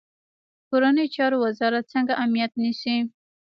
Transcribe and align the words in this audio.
کورنیو 0.69 1.11
چارو 1.15 1.37
وزارت 1.45 1.83
څنګه 1.93 2.13
امنیت 2.23 2.51
نیسي؟ 2.61 2.95